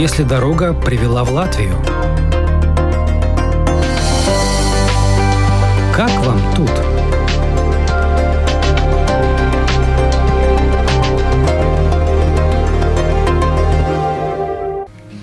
[0.00, 1.76] если дорога привела в Латвию?
[5.94, 6.70] Как вам тут?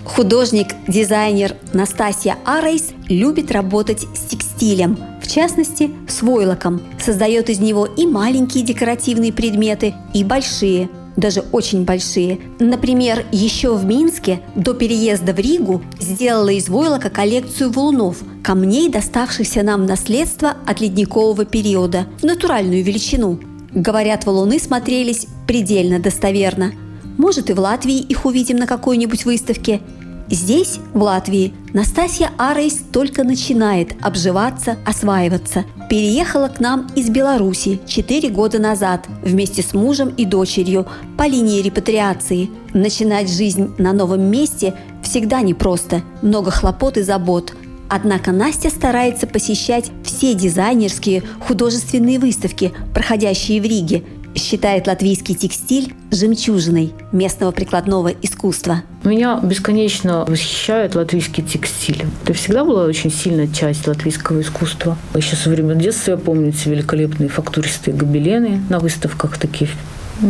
[0.06, 6.82] Художник-дизайнер Настасья Арейс любит работать с текстилем, в частности, с войлоком.
[7.04, 12.40] Создает из него и маленькие декоративные предметы, и большие, даже очень большие.
[12.60, 19.64] Например, еще в Минске до переезда в Ригу сделала из войлока коллекцию валунов, камней, доставшихся
[19.64, 23.40] нам наследство от ледникового периода, в натуральную величину.
[23.74, 26.72] Говорят, валуны смотрелись предельно достоверно.
[27.18, 29.82] Может, и в Латвии их увидим на какой-нибудь выставке–
[30.30, 35.64] Здесь, в Латвии, Настасья Арейс только начинает обживаться, осваиваться.
[35.90, 40.86] Переехала к нам из Беларуси 4 года назад вместе с мужем и дочерью
[41.18, 42.50] по линии репатриации.
[42.74, 47.54] Начинать жизнь на новом месте всегда непросто, много хлопот и забот.
[47.90, 54.04] Однако Настя старается посещать все дизайнерские художественные выставки, проходящие в Риге–
[54.38, 58.84] считает латвийский текстиль жемчужиной местного прикладного искусства.
[59.04, 62.06] Меня бесконечно восхищает латвийский текстиль.
[62.24, 64.98] Это всегда была очень сильная часть латвийского искусства.
[65.16, 69.70] Еще со времен детства я помню эти великолепные фактуристые гобелены на выставках такие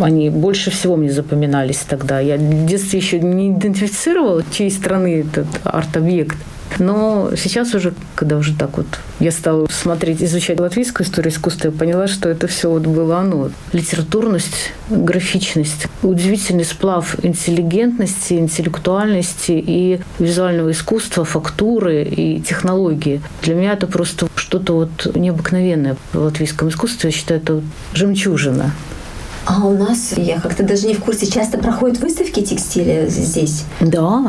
[0.02, 2.20] они больше всего мне запоминались тогда.
[2.20, 6.38] Я в детстве еще не идентифицировала, чьей страны этот арт-объект.
[6.80, 8.88] Но сейчас уже, когда уже так вот
[9.20, 13.50] я стала смотреть, изучать латвийскую историю искусства, я поняла, что это все вот было оно.
[13.74, 23.22] Литературность, графичность, удивительный сплав интеллигентности, интеллектуальности и визуального искусства, фактуры и технологии.
[23.42, 27.10] Для меня это просто что-то вот необыкновенное в латвийском искусстве.
[27.10, 27.62] Я считаю, это
[27.94, 28.72] жемчужина.
[29.50, 33.64] А у нас, я как-то даже не в курсе, часто проходят выставки текстиля здесь?
[33.80, 34.26] Да,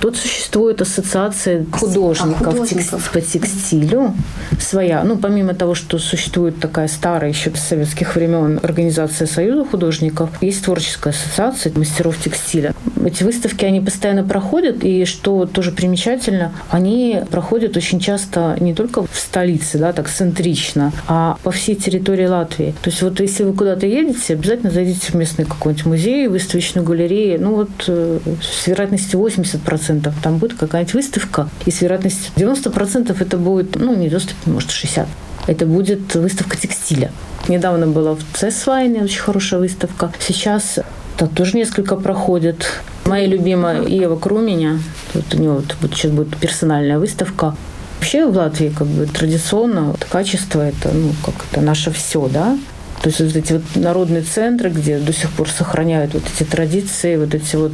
[0.00, 3.10] тут существует ассоциация художников, а, художников.
[3.12, 4.14] по текстилю
[4.58, 5.04] своя.
[5.04, 10.64] Ну, помимо того, что существует такая старая еще с советских времен организация Союза художников, есть
[10.64, 12.74] творческая ассоциация мастеров текстиля.
[13.04, 19.02] Эти выставки, они постоянно проходят, и что тоже примечательно, они проходят очень часто не только
[19.02, 22.74] в столице, да, так центрично, а по всей территории Латвии.
[22.82, 26.86] То есть вот если вы куда-то едете, обязательно обязательно зайдите в местный какой-нибудь музей, выставочную
[26.86, 27.40] галерею.
[27.40, 33.36] Ну вот э, с вероятностью 80% там будет какая-нибудь выставка, и с вероятностью 90% это
[33.36, 35.08] будет, ну не 90, может 60.
[35.48, 37.10] Это будет выставка текстиля.
[37.48, 40.12] Недавно была в Цесвайне очень хорошая выставка.
[40.20, 40.78] Сейчас
[41.16, 42.66] там тоже несколько проходит.
[43.04, 44.78] Моя любимая Ева Круменя.
[45.14, 47.56] Вот у нее вот, вот сейчас будет персональная выставка.
[47.98, 52.56] Вообще в Латвии как бы традиционно вот, качество это, ну, как это наше все, да.
[53.02, 57.16] То есть вот эти вот народные центры, где до сих пор сохраняют вот эти традиции,
[57.16, 57.72] вот эти вот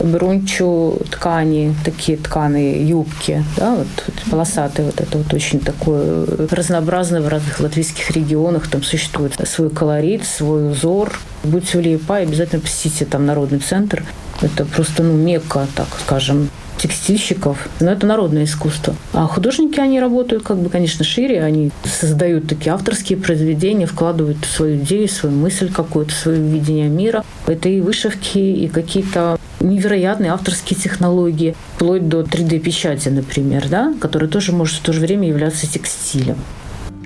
[0.00, 3.86] брунчу ткани, такие тканые юбки, да, вот,
[4.30, 10.24] полосатые, вот это вот очень такое разнообразное в разных латвийских регионах, там существует свой колорит,
[10.24, 11.12] свой узор.
[11.42, 14.04] Будьте в Лиепае, обязательно посетите там народный центр.
[14.40, 16.48] Это просто, ну, мекка, так скажем,
[16.80, 18.94] текстильщиков, но это народное искусство.
[19.12, 24.76] А художники, они работают, как бы, конечно, шире, они создают такие авторские произведения, вкладывают свою
[24.76, 27.24] идею, свою мысль какую-то, свое видение мира.
[27.46, 34.52] Это и вышивки, и какие-то невероятные авторские технологии, вплоть до 3D-печати, например, да, которая тоже
[34.52, 36.36] может в то же время являться текстилем.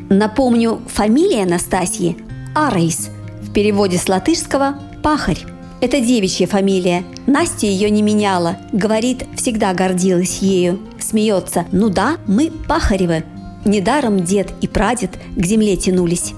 [0.08, 2.16] Напомню, фамилия Анастасии–
[2.54, 3.10] Арейс.
[3.42, 5.53] В переводе с латышского– пахарь.
[5.80, 7.04] Это девичья фамилия.
[7.26, 8.56] Настя ее не меняла.
[8.72, 10.78] Говорит, всегда гордилась ею.
[10.98, 11.66] Смеется.
[11.72, 13.24] Ну да, мы Пахаревы.
[13.64, 16.32] Недаром дед и прадед к земле тянулись.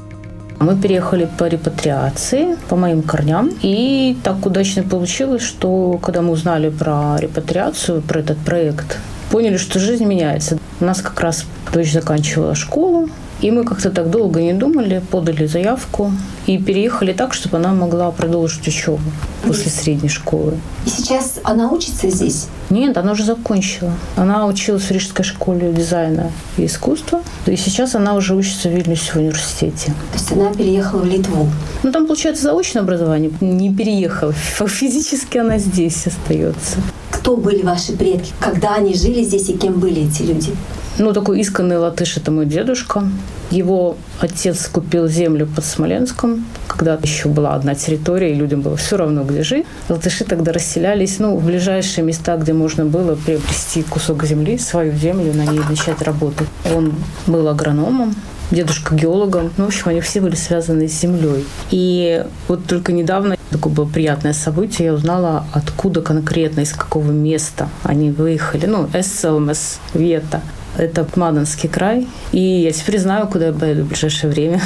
[0.59, 3.51] Мы переехали по репатриации, по моим корням.
[3.63, 8.99] И так удачно получилось, что когда мы узнали про репатриацию, про этот проект,
[9.31, 10.59] поняли, что жизнь меняется.
[10.81, 13.11] У нас как раз дочь заканчивала школу,
[13.43, 16.11] и мы как-то так долго не думали, подали заявку
[16.47, 19.01] и переехали так, чтобы она могла продолжить учебу
[19.45, 20.55] после средней школы.
[20.87, 22.47] И сейчас она учится здесь?
[22.71, 23.93] Нет, она уже закончила.
[24.17, 27.23] Она училась в Рижской школе дизайна и искусства.
[27.47, 29.93] И сейчас она уже учится в Вильнюсе в университете.
[30.13, 31.49] То есть она переехала в Литву?
[31.83, 33.31] Ну, там, получается, заочное образование.
[33.41, 34.33] Не переехала.
[34.67, 36.77] Физически она здесь остается.
[37.11, 38.33] Кто были ваши предки?
[38.41, 40.55] Когда они жили здесь и кем были эти люди?
[40.99, 43.05] Ну, такой исканный латыш– это мой дедушка.
[43.51, 48.97] Его отец купил землю под Смоленском, когда еще была одна территория, и людям было все
[48.97, 49.67] равно, где жить.
[49.89, 55.33] Латыши тогда расселялись ну, в ближайшие места, где можно было приобрести кусок земли, свою землю,
[55.33, 56.49] на ней начать работать.
[56.75, 56.93] Он
[57.27, 58.15] был агрономом,
[58.51, 59.53] дедушка геологом.
[59.57, 61.45] Ну, в общем, они все были связаны с землей.
[61.71, 64.87] И вот только недавно такое было приятное событие.
[64.87, 68.67] Я узнала, откуда конкретно, из какого места они выехали.
[68.67, 70.43] Ну, СЛМС, Вета.
[70.77, 72.07] Это Мадонский край.
[72.33, 74.61] И я теперь знаю, куда я поеду в ближайшее время.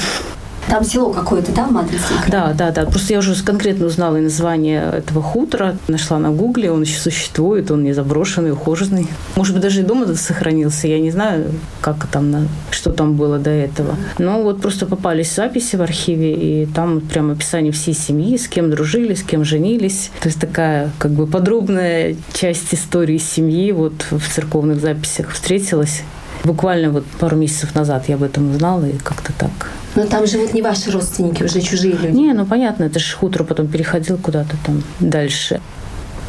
[0.70, 2.84] Там село какое-то, да, Мадридский Да, да, да.
[2.84, 5.76] Просто я уже конкретно узнала и название этого хутора.
[5.88, 9.08] Нашла на гугле, он еще существует, он не заброшенный, ухоженный.
[9.34, 10.86] Может быть, даже и дома сохранился.
[10.86, 11.46] Я не знаю,
[11.80, 13.96] как там, что там было до этого.
[14.18, 18.70] Но вот просто попались записи в архиве, и там прям описание всей семьи, с кем
[18.70, 20.12] дружили, с кем женились.
[20.20, 26.02] То есть такая как бы подробная часть истории семьи вот в церковных записях встретилась.
[26.44, 29.50] Буквально вот пару месяцев назад я об этом узнала, и как-то так
[29.96, 32.16] но там живут не ваши родственники, уже чужие люди.
[32.16, 35.60] Не, ну понятно, это же хутор потом переходил куда-то там дальше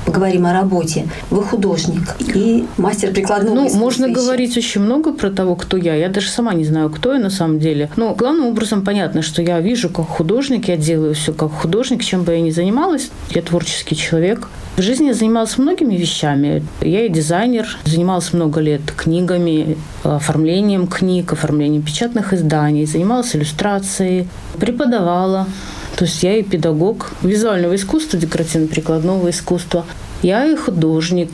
[0.06, 1.08] поговорим о работе.
[1.30, 4.14] Вы художник и мастер прикладного Ну, искусства можно еще.
[4.16, 5.96] говорить очень много про того, кто я.
[5.96, 7.90] Я даже сама не знаю, кто я на самом деле.
[7.96, 12.24] Но главным образом понятно, что я вижу как художник, я делаю все как художник, чем
[12.24, 13.10] бы я ни занималась.
[13.30, 14.50] Я творческий человек.
[14.78, 16.64] В жизни я занималась многими вещами.
[16.82, 24.28] Я и дизайнер, занималась много лет книгами, оформлением книг, оформлением печатных изданий, занималась иллюстрацией,
[24.60, 25.46] преподавала.
[25.96, 29.86] То есть я и педагог визуального искусства, декоративно-прикладного искусства.
[30.22, 31.32] Я и художник,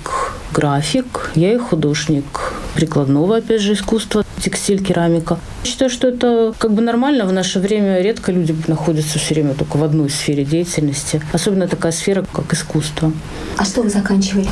[0.53, 2.25] график, я и художник
[2.73, 5.39] прикладного, опять же, искусства, текстиль, керамика.
[5.63, 7.25] Считаю, что это как бы нормально.
[7.25, 11.21] В наше время редко люди находятся все время только в одной сфере деятельности.
[11.33, 13.11] Особенно такая сфера, как искусство.
[13.57, 14.47] А что вы заканчивали?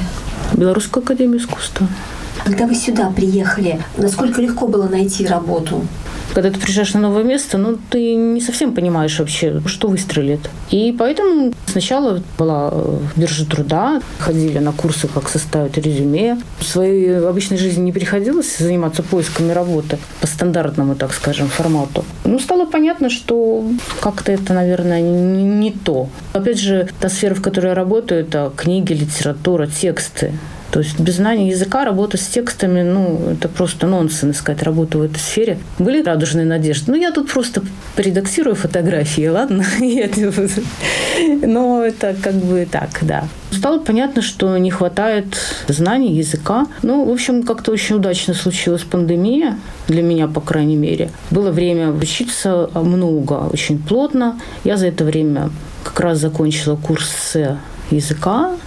[0.53, 1.87] Белорусскую академию искусства.
[2.43, 5.85] Когда вы сюда приехали, насколько легко было найти работу?
[6.35, 10.41] Когда ты приезжаешь на новое место, ну, ты не совсем понимаешь вообще, что выстрелит.
[10.69, 12.73] И поэтому сначала была
[13.15, 16.37] биржа труда, ходили на курсы, как составить резюме.
[16.59, 22.03] В своей обычной жизни не приходилось заниматься поисками работы по стандартному, так скажем, формату.
[22.25, 23.65] Ну, стало понятно, что
[24.01, 26.09] как-то это, наверное, не то.
[26.33, 30.33] Опять же, та сфера, в которой я работаю, это книги, литература, тексты.
[30.75, 35.03] То есть без знания языка работа с текстами, ну, это просто нонсенс искать работу в
[35.03, 35.57] этой сфере.
[35.79, 36.91] Были радужные надежды.
[36.91, 37.61] Ну, я тут просто
[37.95, 39.63] редактирую фотографии, ладно?
[41.47, 43.23] Но это как бы так, да.
[43.51, 45.37] Стало понятно, что не хватает
[45.69, 46.67] знаний языка.
[46.81, 49.57] Ну, в общем, как-то очень удачно случилась пандемия,
[49.87, 51.09] для меня, по крайней мере.
[51.31, 54.37] Было время учиться много, очень плотно.
[54.65, 55.51] Я за это время
[55.85, 57.37] как раз закончила курс
[57.91, 58.57] языка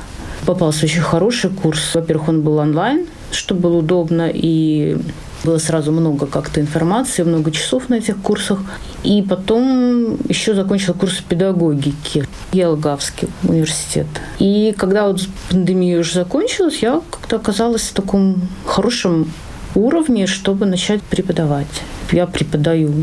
[0.49, 1.95] попался очень хороший курс.
[1.95, 4.97] Во-первых, он был онлайн, что было удобно, и
[5.45, 8.61] было сразу много как-то информации, много часов на этих курсах.
[9.05, 14.07] И потом еще закончила курс педагогики Елгавский университет.
[14.39, 19.31] И когда вот пандемия уже закончилась, я как-то оказалась в таком хорошем
[19.75, 21.83] уровне, чтобы начать преподавать.
[22.11, 22.95] Я преподаю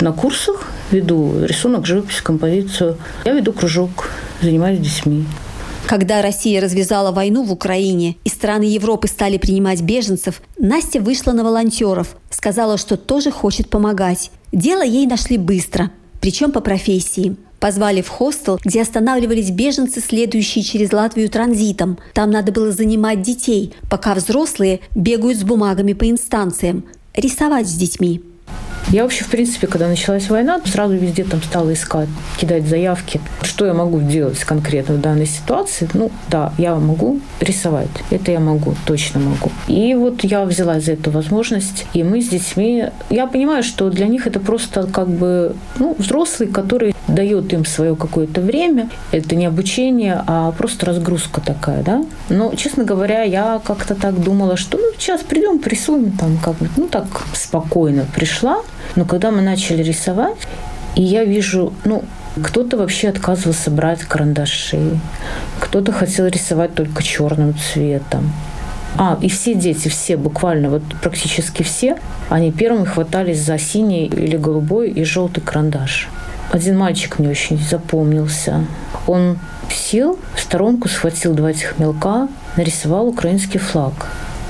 [0.00, 2.96] на курсах, веду рисунок, живопись, композицию.
[3.26, 4.08] Я веду кружок,
[4.40, 5.26] занимаюсь детьми.
[5.86, 11.44] Когда Россия развязала войну в Украине и страны Европы стали принимать беженцев, Настя вышла на
[11.44, 14.30] волонтеров, сказала, что тоже хочет помогать.
[14.50, 15.90] Дело ей нашли быстро,
[16.20, 17.36] причем по профессии.
[17.60, 21.98] Позвали в хостел, где останавливались беженцы, следующие через Латвию транзитом.
[22.12, 26.84] Там надо было занимать детей, пока взрослые бегают с бумагами по инстанциям,
[27.14, 28.22] рисовать с детьми.
[28.90, 32.08] Я вообще, в принципе, когда началась война, сразу везде там стала искать,
[32.38, 33.20] кидать заявки.
[33.42, 35.88] Что я могу делать конкретно в данной ситуации?
[35.94, 37.88] Ну, да, я могу рисовать.
[38.10, 39.50] Это я могу, точно могу.
[39.68, 42.86] И вот я взяла за эту возможность, и мы с детьми...
[43.10, 47.96] Я понимаю, что для них это просто как бы ну, взрослый, который дает им свое
[47.96, 48.90] какое-то время.
[49.12, 52.04] Это не обучение, а просто разгрузка такая, да.
[52.28, 56.68] Но, честно говоря, я как-то так думала, что ну, сейчас придем, порисуем там как бы,
[56.76, 58.62] ну, так спокойно пришла.
[58.96, 60.38] Но когда мы начали рисовать,
[60.94, 62.04] и я вижу, ну,
[62.42, 64.98] кто-то вообще отказывался брать карандаши,
[65.60, 68.32] кто-то хотел рисовать только черным цветом.
[68.96, 71.98] А, и все дети, все, буквально вот практически все,
[72.28, 76.08] они первыми хватались за синий или голубой и желтый карандаш.
[76.52, 78.64] Один мальчик мне очень запомнился.
[79.08, 79.38] Он
[79.70, 83.92] сел в сторонку, схватил два этих мелка, нарисовал украинский флаг.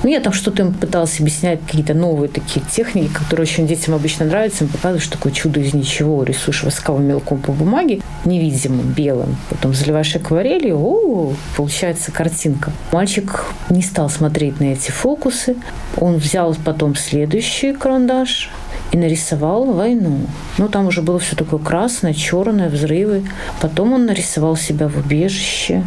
[0.04, 4.26] Ну, я там что-то им пыталась объяснять, какие-то новые такие техники, которые очень детям обычно
[4.26, 4.64] нравятся.
[4.64, 9.38] Им показываешь такое чудо из ничего, рисуешь восковым мелком по бумаге, невидимым, белым.
[9.48, 12.70] Потом заливаешь акварелью, о, получается картинка.
[12.92, 15.56] Мальчик не стал смотреть на эти фокусы.
[15.96, 18.50] Он взял потом следующий карандаш,
[18.92, 20.20] и нарисовал войну.
[20.58, 23.24] Ну, там уже было все такое красное, черное, взрывы.
[23.62, 25.82] Потом он нарисовал себя в убежище.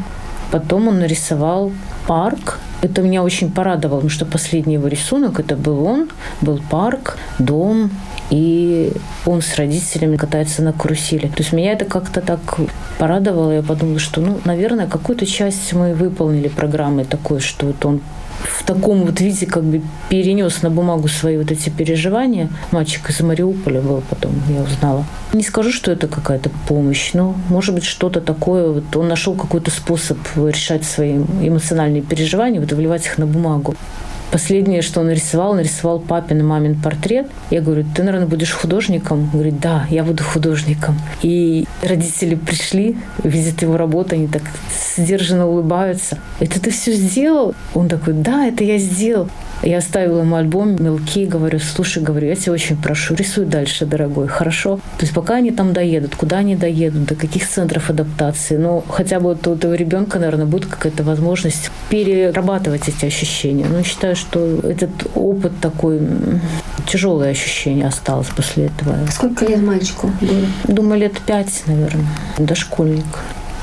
[0.51, 1.71] Потом он нарисовал
[2.07, 6.10] парк Это меня очень порадовало, потому что последний его рисунок это был он,
[6.41, 7.89] был парк, дом,
[8.29, 8.91] и
[9.25, 11.27] он с родителями катается на карусели.
[11.27, 12.39] То есть меня это как-то так
[13.00, 13.51] порадовало.
[13.51, 18.01] Я подумала, что, ну, наверное, какую-то часть мы выполнили программы такой, что вот он
[18.44, 22.50] в таком вот виде как бы перенес на бумагу свои вот эти переживания.
[22.72, 25.06] Мальчик из Мариуполя был потом, я узнала.
[25.34, 28.70] Не скажу, что это какая-то помощь, но может быть что-то такое.
[28.70, 33.75] Вот он нашел какой-то способ решать свои эмоциональные переживания, вот вливать их на бумагу.
[34.31, 37.27] Последнее, что он нарисовал, нарисовал папин и мамин портрет.
[37.50, 39.24] Я говорю, ты, наверное, будешь художником?
[39.24, 41.00] Он говорит, да, я буду художником.
[41.22, 44.43] И родители пришли, видят его работу, они так
[44.98, 46.17] сдержанно улыбаются.
[46.39, 47.55] Это ты все сделал?
[47.74, 49.29] Он такой, да, это я сделал.
[49.63, 54.27] Я оставила ему альбом мелки, говорю, слушай, говорю, я тебя очень прошу, рисуй дальше, дорогой,
[54.27, 54.77] хорошо?
[54.97, 59.19] То есть пока они там доедут, куда они доедут, до каких центров адаптации, ну, хотя
[59.19, 63.65] бы вот у этого ребенка, наверное, будет какая-то возможность перерабатывать эти ощущения.
[63.67, 66.01] Ну, считаю, что этот опыт такой,
[66.87, 68.95] тяжелое ощущение осталось после этого.
[69.11, 70.75] Сколько лет мальчику было?
[70.75, 72.05] Думаю, лет пять, наверное,
[72.37, 73.05] дошкольник.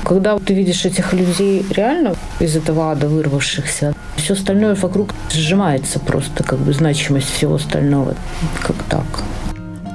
[0.03, 6.43] Когда ты видишь этих людей реально из этого ада вырвавшихся, все остальное вокруг сжимается просто,
[6.43, 8.15] как бы значимость всего остального.
[8.61, 9.05] Как так?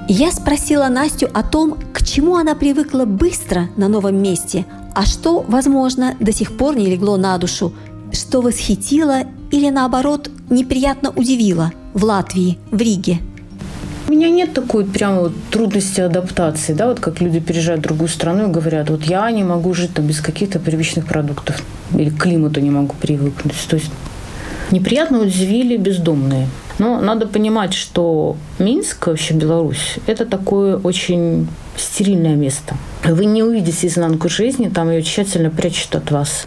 [0.08, 5.44] Я спросила Настю о том, к чему она привыкла быстро на новом месте, а что,
[5.46, 7.72] возможно, до сих пор не легло на душу,
[8.12, 13.18] что восхитило или, наоборот, неприятно удивило в Латвии, в Риге–
[14.10, 18.08] у меня нет такой прямо вот трудности адаптации, да, вот как люди переезжают в другую
[18.08, 21.62] страну и говорят, вот я не могу жить там без каких-то привычных продуктов
[21.94, 23.54] или к климату не могу привыкнуть.
[23.68, 23.92] То есть
[24.72, 26.48] неприятно удивили бездомные.
[26.78, 31.46] Но надо понимать, что Минск, вообще Беларусь, это такое очень
[31.76, 32.74] стерильное место.
[33.04, 36.46] Вы не увидите изнанку жизни, там ее тщательно прячут от вас.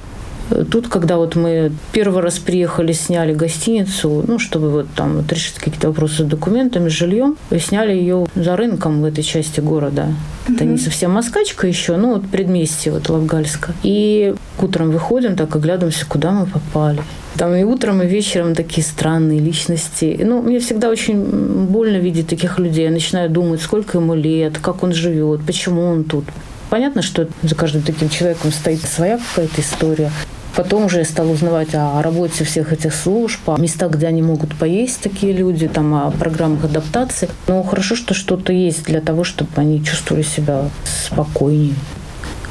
[0.71, 5.55] Тут, когда вот мы первый раз приехали, сняли гостиницу, ну, чтобы вот там вот решить
[5.55, 10.07] какие-то вопросы с документами, с жильем, сняли ее за рынком в этой части города.
[10.47, 10.55] Mm-hmm.
[10.55, 13.73] Это не совсем Москачка еще, ну, вот предместье вот Лавгальска.
[13.83, 17.01] И утром выходим, так оглядываемся, куда мы попали.
[17.37, 20.19] Там и утром, и вечером такие странные личности.
[20.23, 22.85] Ну, мне всегда очень больно видеть таких людей.
[22.85, 26.25] Я начинаю думать, сколько ему лет, как он живет, почему он тут.
[26.69, 30.11] Понятно, что за каждым таким человеком стоит своя какая-то история.
[30.55, 34.55] Потом уже я стала узнавать о работе всех этих служб, о местах, где они могут
[34.55, 37.27] поесть, такие люди, там, о программах адаптации.
[37.47, 41.73] Но хорошо, что что-то есть для того, чтобы они чувствовали себя спокойнее.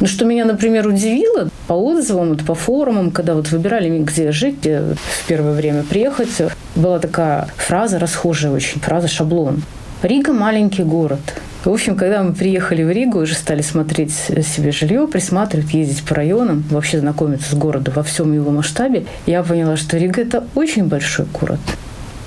[0.01, 4.81] Ну, что меня, например, удивило по отзывам, по форумам, когда вот выбирали, где жить, где
[4.81, 6.43] в первое время приехать,
[6.75, 9.63] была такая фраза расхожая очень, фраза шаблон.
[10.03, 11.21] Рига– маленький город.
[11.65, 16.17] В общем, когда мы приехали в Ригу, уже стали смотреть себе жилье, присматривать, ездить по
[16.17, 20.87] районам, вообще знакомиться с городом во всем его масштабе, я поняла, что Рига– это очень
[20.87, 21.61] большой город.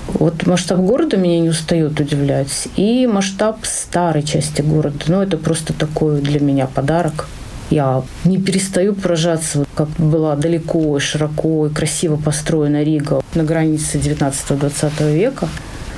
[0.08, 2.68] Вот масштаб города меня не устает удивлять.
[2.76, 4.96] И масштаб старой части города.
[5.08, 7.28] Ну, это просто такой для меня подарок.
[7.68, 15.12] Я не перестаю поражаться, как была далеко, широко и красиво построена Рига на границе 19-20
[15.12, 15.48] века.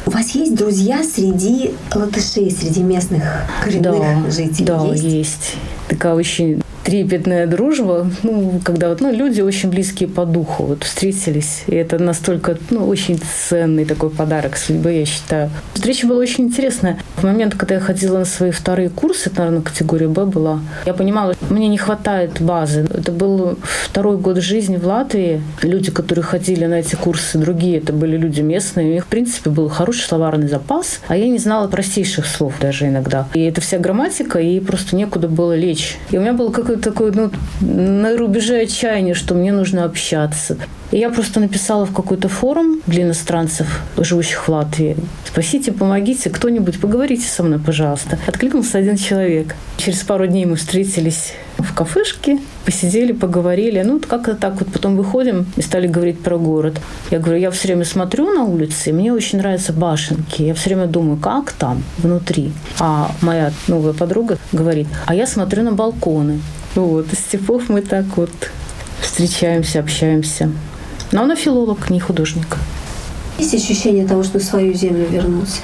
[0.06, 3.22] У вас есть друзья среди латышей, среди местных
[3.62, 4.64] коренных да, жителей?
[4.64, 5.04] Да, есть?
[5.04, 5.56] есть.
[5.88, 11.64] Такая очень трепетная дружба, ну, когда вот, ну, люди очень близкие по духу вот встретились.
[11.66, 15.50] И это настолько, ну, очень ценный такой подарок судьбы, я считаю.
[15.74, 16.98] Встреча была очень интересная.
[17.16, 20.94] В момент, когда я ходила на свои вторые курсы, это, наверное, категория Б была, я
[20.94, 22.86] понимала, мне не хватает базы.
[22.90, 25.42] Это был второй год жизни в Латвии.
[25.60, 28.88] Люди, которые ходили на эти курсы, другие, это были люди местные.
[28.88, 32.86] У них, в принципе, был хороший словарный запас, а я не знала простейших слов даже
[32.86, 33.28] иногда.
[33.34, 35.98] И это вся грамматика, и просто некуда было лечь.
[36.10, 37.30] И у меня было какое такой, ну,
[37.60, 40.56] на рубеже отчаяния, что мне нужно общаться.
[40.90, 44.96] И я просто написала в какой-то форум для иностранцев, живущих в Латвии.
[45.26, 48.18] Спасите, помогите, кто-нибудь, поговорите со мной, пожалуйста.
[48.26, 49.54] Откликнулся один человек.
[49.76, 53.82] Через пару дней мы встретились в кафешке, посидели, поговорили.
[53.82, 56.80] Ну, как-то так вот потом выходим и стали говорить про город.
[57.10, 60.42] Я говорю, я все время смотрю на улицы, и мне очень нравятся башенки.
[60.42, 62.50] Я все время думаю, как там внутри.
[62.78, 66.40] А моя новая подруга говорит, а я смотрю на балконы.
[66.74, 68.30] Вот, из степов мы так вот
[69.00, 70.50] встречаемся, общаемся.
[71.12, 72.56] Но она филолог, не художник.
[73.38, 75.60] Есть ощущение того, что в свою землю вернулся?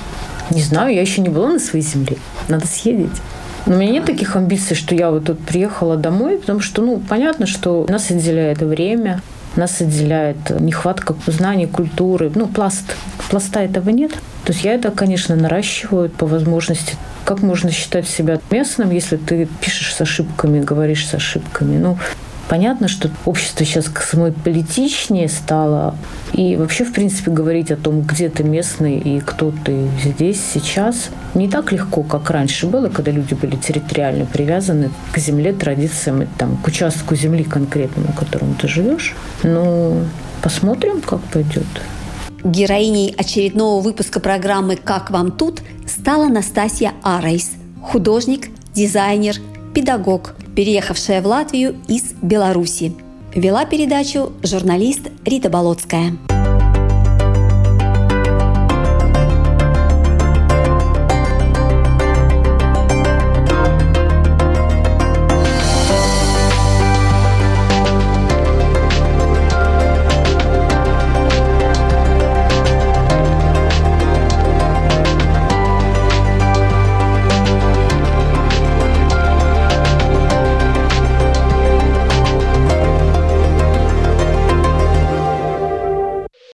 [0.50, 2.16] Не знаю, я еще не была на своей земле.
[2.48, 3.20] Надо съездить.
[3.66, 7.00] Но у меня нет таких амбиций, что я вот тут приехала домой, потому что, ну,
[7.08, 9.22] понятно, что нас отделяет время,
[9.56, 12.30] нас отделяет нехватка знаний, культуры.
[12.34, 12.96] Ну, пласт.
[13.30, 14.12] Пласта этого нет.
[14.44, 16.96] То есть я это, конечно, наращиваю по возможности.
[17.24, 21.78] Как можно считать себя местным, если ты пишешь с ошибками, говоришь с ошибками?
[21.78, 21.96] Ну,
[22.48, 25.96] Понятно, что общество сейчас космополитичнее стало.
[26.34, 31.08] И вообще, в принципе, говорить о том, где ты местный и кто ты здесь, сейчас,
[31.34, 36.56] не так легко, как раньше было, когда люди были территориально привязаны к земле, традициям, там,
[36.58, 39.14] к участку земли конкретному, в котором ты живешь.
[39.42, 39.96] Но
[40.42, 41.64] посмотрим, как пойдет.
[42.44, 49.36] Героиней очередного выпуска программы «Как вам тут» стала Настасья Арейс, художник, дизайнер,
[49.74, 52.92] педагог, переехавшая в Латвию из Беларуси.
[53.34, 56.18] Вела передачу журналист Рита Болотская.